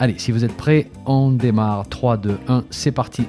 [0.00, 1.88] Allez, si vous êtes prêts, on démarre.
[1.88, 3.24] 3, 2, 1, c'est parti.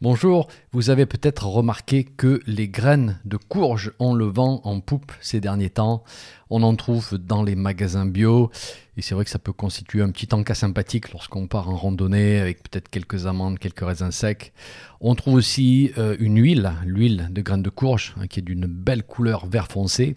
[0.00, 5.12] Bonjour, vous avez peut-être remarqué que les graines de courge ont le vent en poupe
[5.20, 6.02] ces derniers temps.
[6.50, 8.50] On en trouve dans les magasins bio
[8.96, 12.40] et c'est vrai que ça peut constituer un petit encas sympathique lorsqu'on part en randonnée
[12.40, 14.52] avec peut-être quelques amandes, quelques raisins secs.
[15.00, 18.66] On trouve aussi euh, une huile, l'huile de graines de courge hein, qui est d'une
[18.66, 20.16] belle couleur vert foncé.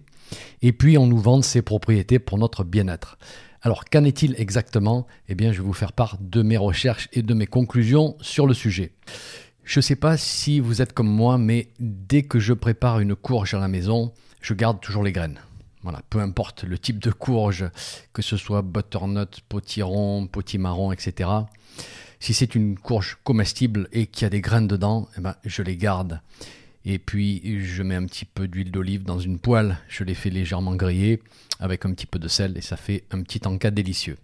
[0.64, 3.20] Et puis on nous vend ses propriétés pour notre bien-être.
[3.66, 5.08] Alors qu'en est-il exactement?
[5.28, 8.46] Eh bien je vais vous faire part de mes recherches et de mes conclusions sur
[8.46, 8.92] le sujet.
[9.64, 13.16] Je ne sais pas si vous êtes comme moi, mais dès que je prépare une
[13.16, 15.40] courge à la maison, je garde toujours les graines.
[15.82, 17.66] Voilà, peu importe le type de courge,
[18.14, 21.28] que ce soit butternut, potiron, potimarron, etc.
[22.20, 25.64] Si c'est une courge comestible et qu'il y a des graines dedans, eh ben, je
[25.64, 26.22] les garde.
[26.86, 30.30] Et puis je mets un petit peu d'huile d'olive dans une poêle, je les fais
[30.30, 31.22] légèrement griller
[31.60, 34.18] avec un petit peu de sel et ça fait un petit encas délicieux.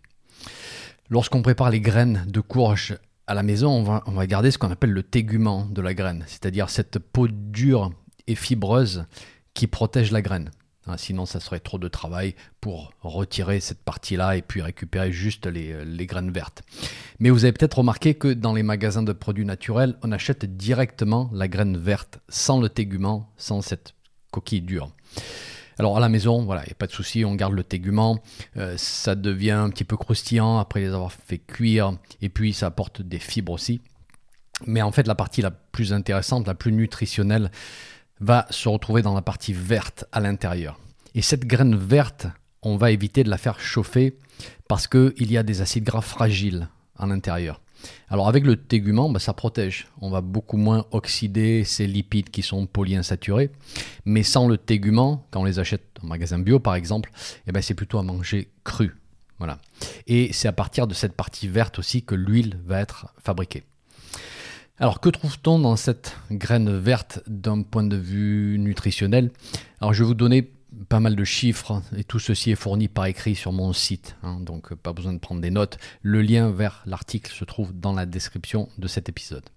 [1.10, 4.58] Lorsqu'on prépare les graines de courge à la maison, on va, on va garder ce
[4.58, 7.92] qu'on appelle le tégument de la graine, c'est-à-dire cette peau dure
[8.28, 9.06] et fibreuse
[9.54, 10.52] qui protège la graine.
[10.92, 15.48] Hein, sinon, ça serait trop de travail pour retirer cette partie-là et puis récupérer juste
[15.48, 16.62] les, les, graines vertes.
[17.20, 21.30] Mais vous avez peut-être remarqué que dans les magasins de produits naturels, on achète directement
[21.34, 23.94] la graine verte, sans le tégument, sans cette
[24.32, 24.92] coquille dure.
[25.82, 28.20] Alors à la maison, voilà, il n'y a pas de souci, on garde le tégument.
[28.58, 31.98] Euh, ça devient un petit peu croustillant après les avoir fait cuire.
[32.22, 33.82] Et puis ça apporte des fibres aussi.
[34.68, 37.52] Mais en fait, la partie la plus intéressante, la plus nutritionnelle,
[38.22, 40.80] va se retrouver dans la partie verte à l'intérieur.
[41.16, 42.28] Et cette graine verte,
[42.62, 44.18] on va éviter de la faire chauffer
[44.68, 47.60] parce qu'il y a des acides gras fragiles à l'intérieur.
[48.10, 49.88] Alors avec le tégument, bah, ça protège.
[50.02, 53.50] On va beaucoup moins oxyder ces lipides qui sont polyinsaturés.
[54.06, 57.12] Mais sans le tégument, quand on les achète en magasin bio par exemple,
[57.48, 58.96] eh ben, c'est plutôt à manger cru.
[59.40, 59.58] Voilà.
[60.06, 63.64] Et c'est à partir de cette partie verte aussi que l'huile va être fabriquée.
[64.82, 69.30] Alors que trouve-t-on dans cette graine verte d'un point de vue nutritionnel?
[69.80, 70.52] Alors je vais vous donner
[70.90, 74.40] pas mal de chiffres et tout ceci est fourni par écrit sur mon site, hein,
[74.40, 75.78] donc pas besoin de prendre des notes.
[76.02, 79.48] Le lien vers l'article se trouve dans la description de cet épisode.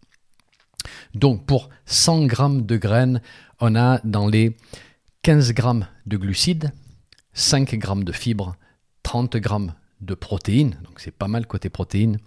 [1.15, 3.23] Donc pour 100 grammes de graines,
[3.61, 4.59] on a dans les
[5.23, 6.71] 15 grammes de glucides,
[7.33, 8.57] 5 grammes de fibres,
[9.05, 12.19] 30 grammes de protéines, donc c'est pas mal côté protéines,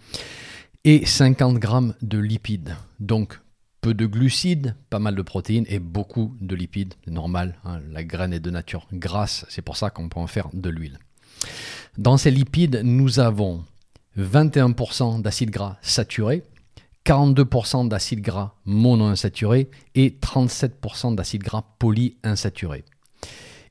[0.84, 2.76] et 50 grammes de lipides.
[3.00, 3.40] Donc
[3.82, 6.94] peu de glucides, pas mal de protéines et beaucoup de lipides.
[7.06, 7.80] C'est normal, hein.
[7.92, 11.00] la graine est de nature grasse, c'est pour ça qu'on peut en faire de l'huile.
[11.98, 13.64] Dans ces lipides, nous avons
[14.18, 16.44] 21% d'acides gras saturés,
[17.06, 22.84] 42% d'acides gras monoinsaturés et 37% d'acides gras polyinsaturés.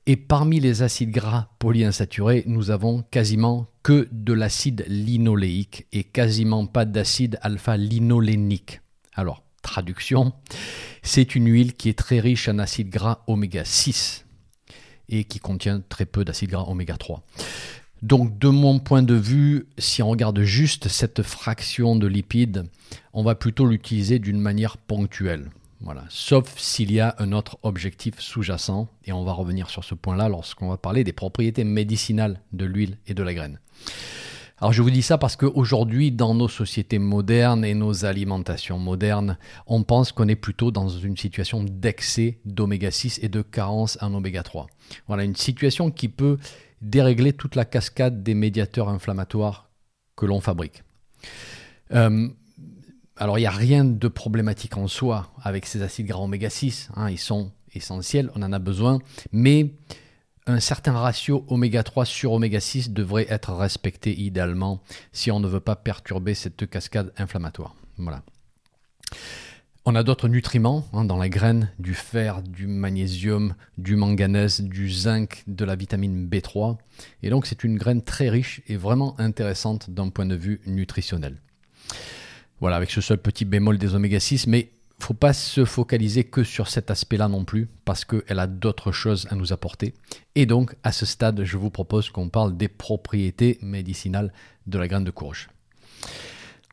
[0.08, 6.66] Et parmi les acides gras polyinsaturés, nous avons quasiment que de l'acide linoléique et quasiment
[6.66, 8.82] pas d'acide alpha-linolénique.
[9.14, 10.32] Alors, traduction,
[11.02, 14.26] c'est une huile qui est très riche en acides gras oméga 6
[15.08, 17.24] et qui contient très peu d'acides gras oméga 3.
[18.02, 22.64] Donc de mon point de vue, si on regarde juste cette fraction de lipides,
[23.12, 25.50] on va plutôt l'utiliser d'une manière ponctuelle.
[25.81, 29.94] Voilà, sauf s'il y a un autre objectif sous-jacent, et on va revenir sur ce
[29.94, 33.60] point-là lorsqu'on va parler des propriétés médicinales de l'huile et de la graine.
[34.59, 39.36] Alors je vous dis ça parce qu'aujourd'hui, dans nos sociétés modernes et nos alimentations modernes,
[39.66, 44.15] on pense qu'on est plutôt dans une situation d'excès d'oméga 6 et de carence en
[44.15, 44.66] oméga 3.
[45.09, 46.38] Voilà, une situation qui peut
[46.81, 49.69] dérégler toute la cascade des médiateurs inflammatoires
[50.16, 50.84] que l'on fabrique.
[51.92, 52.28] Euh,
[53.16, 56.91] alors il n'y a rien de problématique en soi avec ces acides gras oméga 6,
[56.97, 58.98] hein, ils sont essentiels, on en a besoin,
[59.33, 59.72] mais
[60.47, 64.80] un certain ratio oméga 3 sur oméga 6 devrait être respecté idéalement
[65.13, 67.74] si on ne veut pas perturber cette cascade inflammatoire.
[67.98, 68.22] Voilà.
[69.89, 74.91] On a d'autres nutriments hein, dans la graine, du fer, du magnésium, du manganèse, du
[74.91, 76.77] zinc, de la vitamine B3.
[77.22, 81.41] Et donc c'est une graine très riche et vraiment intéressante d'un point de vue nutritionnel.
[82.60, 86.42] Voilà, avec ce seul petit bémol des oméga 6, mais faut pas se focaliser que
[86.42, 89.94] sur cet aspect-là non plus, parce qu'elle a d'autres choses à nous apporter.
[90.34, 94.32] Et donc, à ce stade, je vous propose qu'on parle des propriétés médicinales
[94.66, 95.48] de la graine de courge.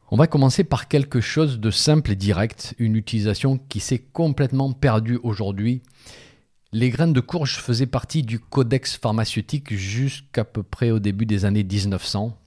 [0.09, 4.71] On va commencer par quelque chose de simple et direct, une utilisation qui s'est complètement
[4.71, 5.81] perdue aujourd'hui.
[6.71, 11.45] Les graines de courge faisaient partie du codex pharmaceutique jusqu'à peu près au début des
[11.45, 12.37] années 1900.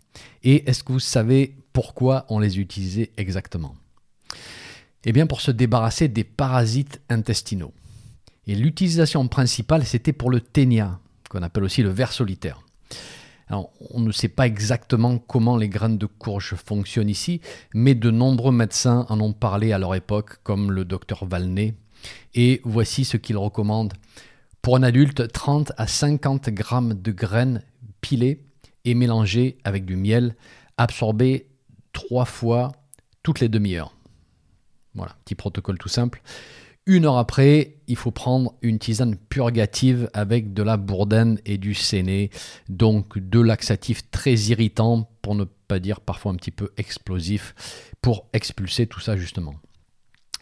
[0.42, 3.74] Et est-ce que vous savez pourquoi on les utilisait exactement?
[5.04, 7.72] Eh bien pour se débarrasser des parasites intestinaux.
[8.46, 12.60] Et l'utilisation principale, c'était pour le ténia, qu'on appelle aussi le ver solitaire
[13.48, 17.40] on ne sait pas exactement comment les graines de courge fonctionnent ici,
[17.74, 21.74] mais de nombreux médecins en ont parlé à leur époque, comme le docteur Valnet.
[22.34, 23.94] Et voici ce qu'il recommande.
[24.62, 27.62] Pour un adulte, 30 à 50 grammes de graines
[28.00, 28.42] pilées
[28.86, 30.34] et mélangées avec du miel,
[30.78, 31.48] absorbées
[31.92, 32.72] trois fois
[33.22, 33.94] toutes les demi-heures.
[34.94, 36.22] Voilà, petit protocole tout simple.
[36.86, 41.74] Une heure après, il faut prendre une tisane purgative avec de la bourdaine et du
[41.74, 42.30] séné,
[42.68, 48.28] donc deux laxatifs très irritants, pour ne pas dire parfois un petit peu explosifs, pour
[48.32, 49.54] expulser tout ça justement.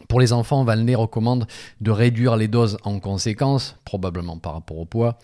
[0.07, 1.47] Pour les enfants, Valnet recommande
[1.81, 5.17] de réduire les doses en conséquence, probablement par rapport au poids,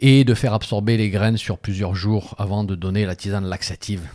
[0.00, 4.08] et de faire absorber les graines sur plusieurs jours avant de donner la tisane laxative.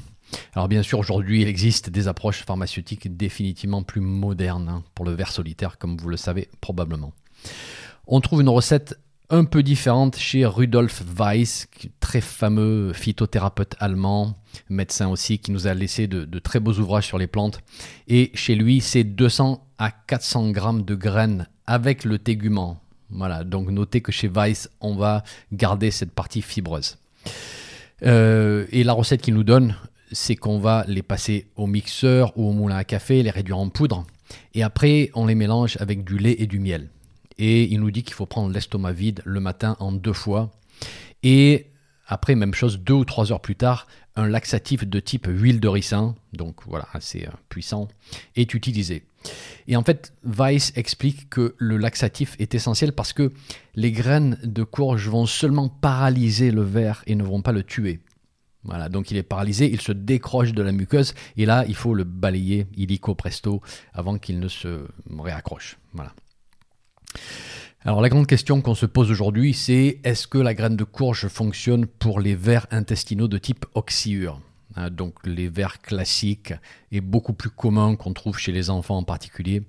[0.54, 5.12] Alors bien sûr, aujourd'hui, il existe des approches pharmaceutiques définitivement plus modernes hein, pour le
[5.12, 7.13] ver solitaire, comme vous le savez probablement.
[8.07, 8.98] On trouve une recette
[9.29, 11.68] un peu différente chez Rudolf Weiss,
[12.00, 14.38] très fameux phytothérapeute allemand,
[14.69, 17.59] médecin aussi, qui nous a laissé de, très beaux ouvrages sur les plantes.
[18.07, 22.79] Et chez lui, c'est 200 à 400 grammes de graines avec le tégument.
[23.09, 26.97] Voilà, donc notez que chez Weiss, on va garder cette partie fibreuse.
[28.03, 29.75] Euh, et la recette qu'il nous donne,
[30.12, 33.69] c'est qu'on va les passer au mixeur ou au moulin à café, les réduire en
[33.69, 34.06] poudre,
[34.53, 36.89] et après on les mélange avec du lait et du miel.
[37.38, 40.51] Et il nous dit qu'il faut prendre l'estomac vide le matin en deux fois.
[41.24, 41.68] Et
[42.07, 45.68] après, même chose, deux ou trois heures plus tard, un laxatif de type huile de
[45.68, 47.88] ricin, donc voilà, assez euh, puissant,
[48.36, 49.04] est utilisé.
[49.68, 53.34] Et en fait, Weiss explique que le laxatif est essentiel parce que
[53.75, 58.00] les graines de courge vont seulement paralyser le ver et ne vont pas le tuer.
[58.63, 61.94] Voilà, donc il est paralysé, il se décroche de la muqueuse et là, il faut
[61.94, 63.62] le balayer illico presto
[63.94, 64.88] avant qu'il ne se
[65.19, 65.78] réaccroche.
[65.94, 66.13] Voilà.
[67.81, 71.27] Alors la grande question qu'on se pose aujourd'hui, c'est est-ce que la graine de courge
[71.27, 74.41] fonctionne pour les vers intestinaux de type oxyure?
[74.75, 76.53] Hein, donc les vers classiques
[76.91, 79.63] et beaucoup plus communs qu'on trouve chez les enfants en particulier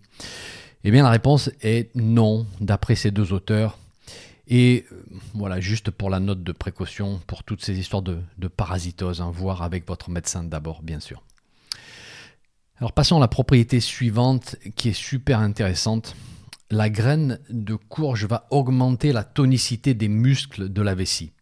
[0.85, 3.79] Eh bien la réponse est non, d'après ces deux auteurs.
[4.49, 5.05] Et euh,
[5.35, 9.63] voilà, juste pour la note de précaution, pour toutes ces histoires de, parasitose, hein, voir
[9.63, 11.23] avec votre médecin d'abord, bien sûr.
[12.79, 16.17] Alors passons à la propriété suivante qui est super intéressante.
[16.71, 21.33] La graine de courge va augmenter la tonicité des muscles de la vessie.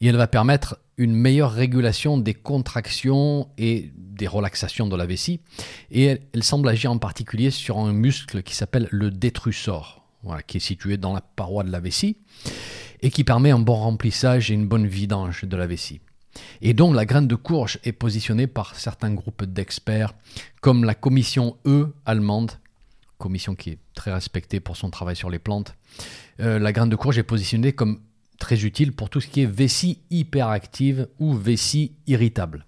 [0.00, 5.40] Et elle va permettre une meilleure régulation des contractions et des relaxations de la vessie.
[5.90, 10.00] Et elle, semble agir en particulier sur un muscle qui s'appelle le détrussor
[10.46, 12.16] qui est situé dans la paroi de la vessie,
[13.02, 16.00] et qui permet un bon remplissage et une bonne vidange de la vessie.
[16.60, 20.14] Et donc la graine de courge est positionnée par certains groupes d'experts,
[20.60, 22.52] comme la commission E allemande,
[23.20, 25.76] commission qui est très respectée pour son travail sur les plantes.
[26.40, 28.00] Euh, la graine de courge est positionnée comme
[28.40, 32.66] très utile pour tout ce qui est vessie hyperactive ou vessie irritable.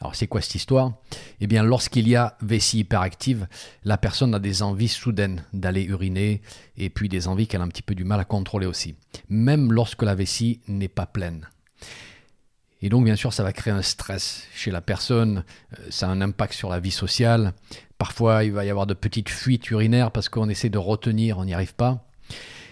[0.00, 0.94] Alors c'est quoi cette histoire?
[1.40, 3.46] Eh bien lorsqu'il y a vessie hyperactive,
[3.84, 6.40] la personne a des envies soudaines d'aller uriner
[6.78, 8.94] et puis des envies qu'elle a un petit peu du mal à contrôler aussi,
[9.28, 11.46] même lorsque la vessie n'est pas pleine.
[12.82, 15.44] Et donc bien sûr ça va créer un stress chez la personne,
[15.78, 17.52] euh, ça a un impact sur la vie sociale,
[17.98, 21.44] parfois il va y avoir de petites fuites urinaires parce qu'on essaie de retenir, on
[21.44, 22.08] n'y arrive pas.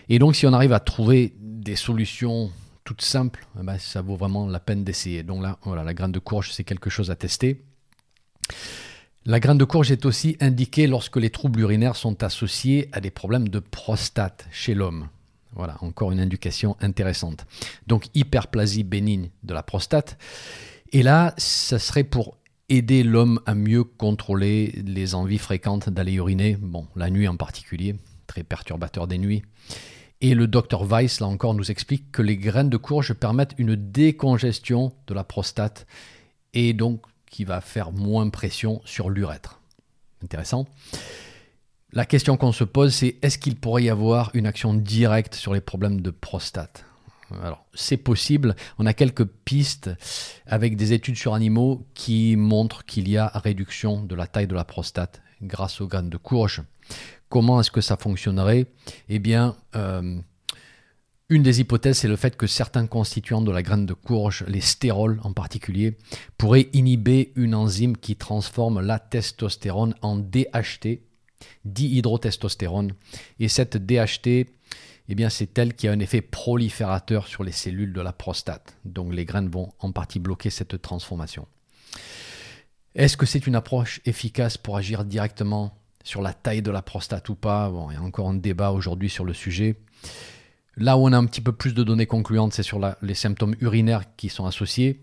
[0.08, 2.50] Et donc si on arrive à trouver des solutions
[2.88, 5.22] toute simple, eh ben, ça vaut vraiment la peine d'essayer.
[5.22, 7.62] Donc là, voilà, la graine de courge, c'est quelque chose à tester.
[9.26, 13.10] La graine de courge est aussi indiquée lorsque les troubles urinaires sont associés à des
[13.10, 15.08] problèmes de prostate chez l'homme.
[15.58, 17.44] Voilà, encore une indication intéressante.
[17.88, 20.16] Donc hyperplasie bénigne de la prostate.
[20.92, 22.38] Et là, ça serait pour
[22.68, 27.96] aider l'homme à mieux contrôler les envies fréquentes d'aller uriner, bon, la nuit en particulier,
[28.28, 29.42] très perturbateur des nuits.
[30.20, 33.74] Et le docteur Weiss, là encore, nous explique que les graines de courge permettent une
[33.74, 35.86] décongestion de la prostate
[36.54, 39.60] et donc qui va faire moins pression sur l'urètre.
[40.22, 40.66] Intéressant.
[41.92, 45.54] La question qu'on se pose, c'est est-ce qu'il pourrait y avoir une action directe sur
[45.54, 46.84] les problèmes de prostate?
[47.42, 48.56] Alors, c'est possible.
[48.78, 49.90] On a quelques pistes
[50.46, 54.54] avec des études sur animaux qui montrent qu'il y a réduction de la taille de
[54.54, 56.62] la prostate grâce aux graines de courge.
[57.28, 58.66] Comment est-ce que ça fonctionnerait?
[59.08, 60.20] Eh bien, euh,
[61.30, 64.62] Une des hypothèses, c'est le fait que certains constituants de la graine de courge, les
[64.62, 65.98] stérols en particulier,
[66.38, 71.02] pourraient inhiber une enzyme qui transforme la testostérone en DHT,
[71.64, 72.92] dihydrotestostérone.
[73.40, 74.46] Et cette DHT,
[75.10, 78.76] eh bien, c'est elle qui a un effet proliférateur sur les cellules de la prostate.
[78.84, 81.46] Donc les graines vont en partie bloquer cette transformation.
[82.94, 87.28] Est-ce que c'est une approche efficace pour agir directement sur la taille de la prostate
[87.28, 87.70] ou pas?
[87.70, 89.76] Bon, il y a encore un débat aujourd'hui sur le sujet.
[90.76, 93.56] Là où on a un petit peu plus de données concluantes, c'est sur les symptômes
[93.60, 95.00] urinaires qui sont associés,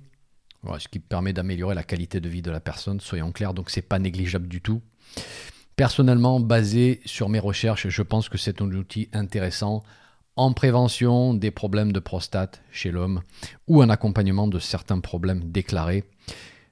[0.79, 3.81] ce qui permet d'améliorer la qualité de vie de la personne, soyons clairs, donc c'est
[3.81, 4.81] pas négligeable du tout.
[5.75, 9.83] Personnellement, basé sur mes recherches, je pense que c'est un outil intéressant
[10.37, 13.21] en prévention des problèmes de prostate chez l'homme
[13.67, 16.05] ou en accompagnement de certains problèmes déclarés.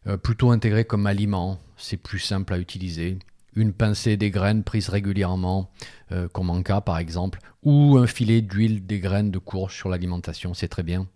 [0.08, 3.20] Euh, plutôt intégré comme aliment, c'est plus simple à utiliser
[3.56, 5.70] une pincée des graines prises régulièrement,
[6.12, 9.90] euh, comme en cas par exemple, ou un filet d'huile des graines de courge sur
[9.90, 11.08] l'alimentation, c'est très bien.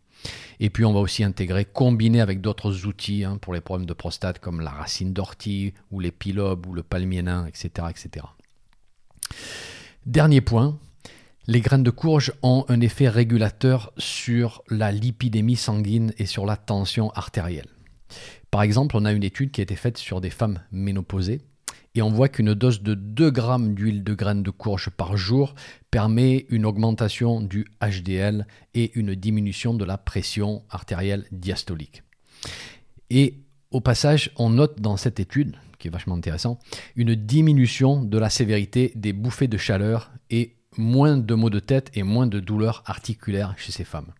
[0.59, 3.93] Et puis on va aussi intégrer, combiner avec d'autres outils hein, pour les problèmes de
[3.93, 8.25] prostate comme la racine d'ortie ou les pilobes ou le palmier nain, etc., etc.
[10.05, 10.79] Dernier point,
[11.47, 16.57] les graines de courge ont un effet régulateur sur la lipidémie sanguine et sur la
[16.57, 17.69] tension artérielle.
[18.51, 21.41] Par exemple, on a une étude qui a été faite sur des femmes ménopausées
[21.97, 25.55] et on voit qu'une dose de 2 grammes d'huile de graines de courge par jour
[25.89, 32.03] permet une augmentation du HDL et une diminution de la pression artérielle diastolique.
[33.09, 33.39] Et
[33.71, 36.59] au passage, on note dans cette étude, qui est vachement intéressant,
[36.95, 41.89] une diminution de la sévérité des bouffées de chaleur et moins de maux de tête
[41.95, 44.13] et moins de douleurs articulaires chez ces femmes.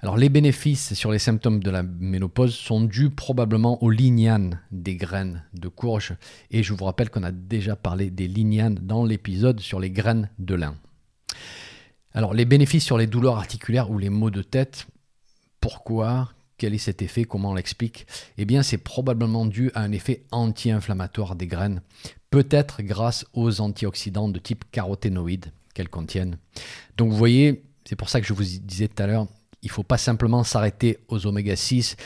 [0.00, 4.96] Alors les bénéfices sur les symptômes de la ménopause sont dus probablement aux lignanes des
[4.96, 6.14] graines de courge.
[6.50, 10.28] Et je vous rappelle qu'on a déjà parlé des lignanes dans l'épisode sur les graines
[10.38, 10.76] de lin.
[12.12, 14.86] Alors les bénéfices sur les douleurs articulaires ou les maux de tête,
[15.60, 16.30] pourquoi?
[16.58, 17.24] Quel est cet effet?
[17.24, 18.06] Comment on l'explique?
[18.38, 21.82] Eh bien, c'est probablement dû à un effet anti-inflammatoire des graines,
[22.30, 26.38] peut-être grâce aux antioxydants de type caroténoïde qu'elles contiennent.
[26.96, 29.26] Donc, vous voyez, c'est pour ça que je vous disais tout à l'heure,
[29.62, 31.96] il ne faut pas simplement s'arrêter aux oméga 6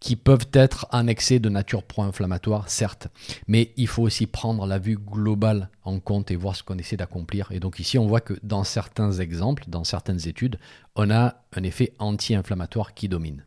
[0.00, 3.08] qui peuvent être en excès de nature pro-inflammatoire, certes,
[3.48, 6.96] mais il faut aussi prendre la vue globale en compte et voir ce qu'on essaie
[6.96, 7.50] d'accomplir.
[7.50, 10.58] Et donc ici, on voit que dans certains exemples, dans certaines études,
[10.94, 13.44] on a un effet anti-inflammatoire qui domine.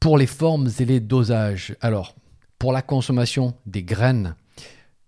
[0.00, 2.14] Pour les formes et les dosages, alors,
[2.58, 4.36] pour la consommation des graines,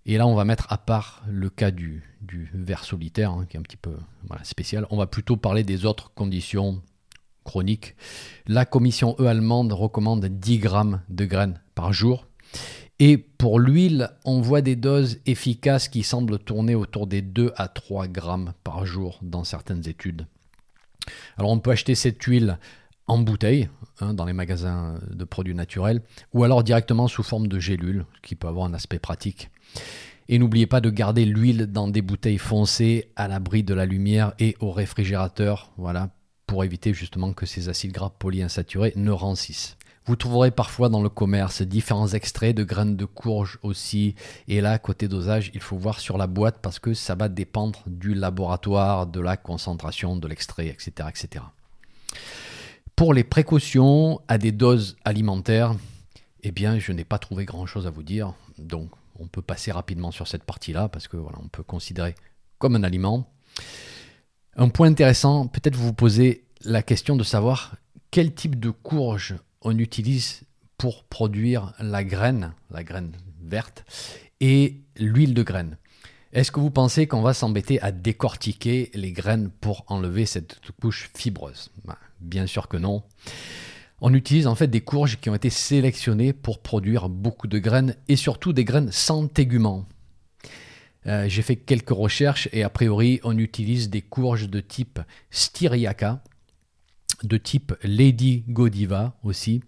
[0.08, 3.56] et là, on va mettre à part le cas du, du verre solitaire, hein, qui
[3.56, 3.96] est un petit peu
[4.44, 4.86] spécial.
[4.90, 6.80] On va plutôt parler des autres conditions
[7.44, 7.96] chroniques.
[8.46, 12.26] La commission E allemande recommande 10 grammes de graines par jour.
[13.00, 17.66] Et pour l'huile, on voit des doses efficaces qui semblent tourner autour des 2 à
[17.66, 20.26] 3 grammes par jour dans certaines études.
[21.36, 22.58] Alors on peut acheter cette huile
[23.08, 23.68] en bouteille
[24.00, 28.34] hein, dans les magasins de produits naturels ou alors directement sous forme de gélule, qui
[28.34, 29.50] peut avoir un aspect pratique.
[30.28, 34.32] Et n'oubliez pas de garder l'huile dans des bouteilles foncées à l'abri de la lumière
[34.40, 36.10] et au réfrigérateur, voilà,
[36.46, 39.76] pour éviter justement que ces acides gras polyinsaturés ne rancissent.
[40.06, 44.14] Vous trouverez parfois dans le commerce différents extraits de graines de courge aussi.
[44.46, 47.82] Et là, côté dosage, il faut voir sur la boîte parce que ça va dépendre
[47.88, 51.44] du laboratoire, de la concentration de l'extrait, etc., etc.
[52.94, 55.74] Pour les précautions à des doses alimentaires,
[56.44, 58.32] eh bien, je n'ai pas trouvé grand-chose à vous dire.
[58.58, 62.14] Donc, on peut passer rapidement sur cette partie-là parce que voilà, on peut considérer
[62.58, 63.30] comme un aliment.
[64.56, 67.76] Un point intéressant, peut-être vous vous posez la question de savoir
[68.10, 70.42] quel type de courge on utilise
[70.78, 73.84] pour produire la graine, la graine verte,
[74.40, 75.76] et l'huile de graine.
[76.32, 81.10] Est-ce que vous pensez qu'on va s'embêter à décortiquer les graines pour enlever cette couche
[81.14, 81.70] fibreuse?
[81.84, 83.02] Ben, Bien sûr que non.
[84.00, 87.96] On utilise en fait des courges qui ont été sélectionnées pour produire beaucoup de graines
[88.08, 89.86] et surtout des graines sans téguments.
[91.06, 95.00] Euh, j'ai fait quelques recherches et a priori on utilise des courges de type
[95.30, 96.22] Styriaca,
[97.22, 99.62] de type Lady Godiva aussi.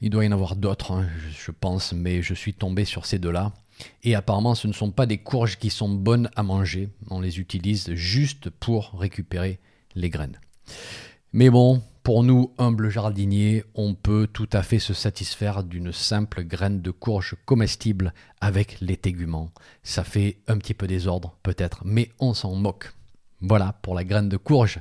[0.00, 3.18] Il doit y en avoir d'autres, hein, je pense, mais je suis tombé sur ces
[3.18, 3.52] deux-là.
[4.04, 6.90] Et apparemment, ce ne sont pas des courges qui sont bonnes à manger.
[7.10, 9.58] On les utilise juste pour récupérer
[9.94, 10.38] les graines.
[11.32, 16.44] Mais bon, pour nous, humbles jardiniers, on peut tout à fait se satisfaire d'une simple
[16.44, 19.50] graine de courge comestible avec les téguments.
[19.82, 22.92] Ça fait un petit peu désordre, peut-être, mais on s'en moque.
[23.40, 24.78] Voilà pour la graine de courge.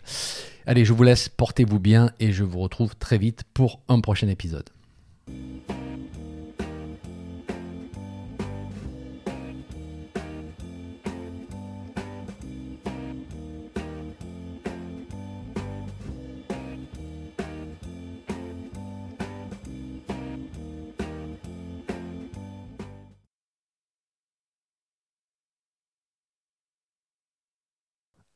[0.67, 4.27] Allez, je vous laisse, portez-vous bien et je vous retrouve très vite pour un prochain
[4.27, 4.69] épisode.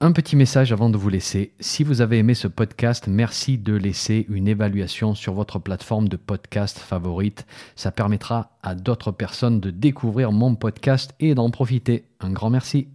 [0.01, 1.51] Un petit message avant de vous laisser.
[1.59, 6.15] Si vous avez aimé ce podcast, merci de laisser une évaluation sur votre plateforme de
[6.15, 7.45] podcast favorite.
[7.75, 12.05] Ça permettra à d'autres personnes de découvrir mon podcast et d'en profiter.
[12.21, 12.87] Un grand merci.